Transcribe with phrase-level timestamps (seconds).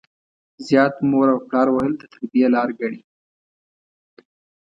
[0.65, 3.01] زيات مور او پلار وهل د تربيې لار ګڼي.